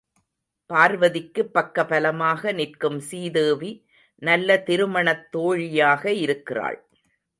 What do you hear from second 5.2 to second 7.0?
தோழியாக இருக்கிறாள்.